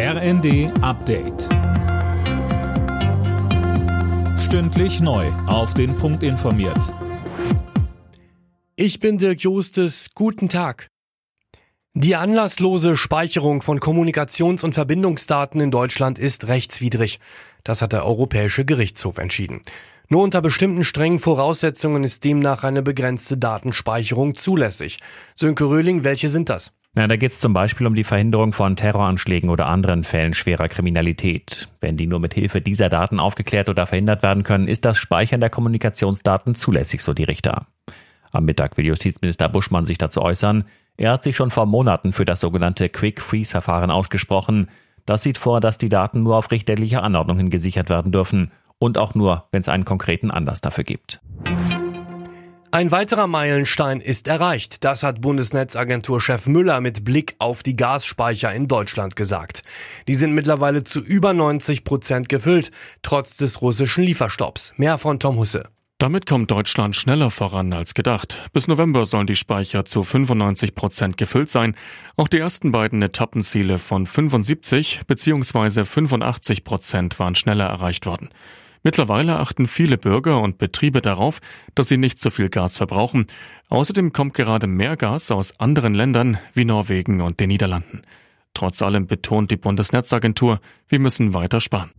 [0.00, 1.48] RND Update.
[4.38, 5.26] Stündlich neu.
[5.48, 6.94] Auf den Punkt informiert.
[8.76, 10.10] Ich bin Dirk Jostes.
[10.14, 10.86] Guten Tag.
[11.94, 17.18] Die anlasslose Speicherung von Kommunikations- und Verbindungsdaten in Deutschland ist rechtswidrig.
[17.64, 19.62] Das hat der Europäische Gerichtshof entschieden.
[20.08, 25.00] Nur unter bestimmten strengen Voraussetzungen ist demnach eine begrenzte Datenspeicherung zulässig.
[25.34, 26.72] Sönke Röhling, welche sind das?
[26.98, 30.66] Na, da geht es zum Beispiel um die Verhinderung von Terroranschlägen oder anderen Fällen schwerer
[30.66, 31.68] Kriminalität.
[31.78, 35.38] Wenn die nur mit Hilfe dieser Daten aufgeklärt oder verhindert werden können, ist das Speichern
[35.40, 37.68] der Kommunikationsdaten zulässig, so die Richter.
[38.32, 40.64] Am Mittag will Justizminister Buschmann sich dazu äußern.
[40.96, 44.68] Er hat sich schon vor Monaten für das sogenannte Quick Freeze Verfahren ausgesprochen.
[45.06, 49.14] Das sieht vor, dass die Daten nur auf richterliche Anordnungen gesichert werden dürfen und auch
[49.14, 51.20] nur, wenn es einen konkreten Anlass dafür gibt.
[52.70, 54.84] Ein weiterer Meilenstein ist erreicht.
[54.84, 59.62] Das hat Bundesnetzagenturchef Müller mit Blick auf die Gasspeicher in Deutschland gesagt.
[60.06, 62.70] Die sind mittlerweile zu über 90 Prozent gefüllt,
[63.02, 64.74] trotz des russischen Lieferstopps.
[64.76, 65.70] Mehr von Tom Husse.
[65.96, 68.38] Damit kommt Deutschland schneller voran als gedacht.
[68.52, 71.74] Bis November sollen die Speicher zu 95 Prozent gefüllt sein.
[72.16, 75.84] Auch die ersten beiden Etappenziele von 75 bzw.
[75.84, 78.28] 85 Prozent waren schneller erreicht worden.
[78.82, 81.40] Mittlerweile achten viele Bürger und Betriebe darauf,
[81.74, 83.26] dass sie nicht zu viel Gas verbrauchen.
[83.68, 88.02] Außerdem kommt gerade mehr Gas aus anderen Ländern wie Norwegen und den Niederlanden.
[88.54, 91.90] Trotz allem betont die Bundesnetzagentur, wir müssen weiter sparen.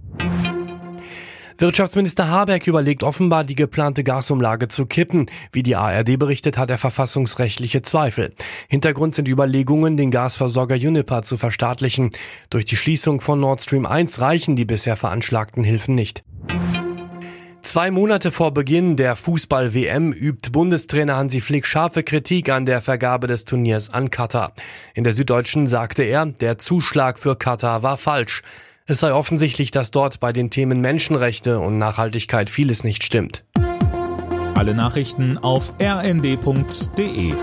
[1.59, 5.25] Wirtschaftsminister Habeck überlegt offenbar, die geplante Gasumlage zu kippen.
[5.51, 8.31] Wie die ARD berichtet, hat er verfassungsrechtliche Zweifel.
[8.69, 12.11] Hintergrund sind Überlegungen, den Gasversorger Uniper zu verstaatlichen.
[12.49, 16.23] Durch die Schließung von Nord Stream 1 reichen die bisher veranschlagten Hilfen nicht.
[17.69, 23.27] Zwei Monate vor Beginn der Fußball-WM übt Bundestrainer Hansi Flick scharfe Kritik an der Vergabe
[23.27, 24.53] des Turniers an Katar.
[24.95, 28.41] In der Süddeutschen sagte er, der Zuschlag für Katar war falsch.
[28.87, 33.43] Es sei offensichtlich, dass dort bei den Themen Menschenrechte und Nachhaltigkeit vieles nicht stimmt.
[34.55, 37.35] Alle Nachrichten auf rnd.de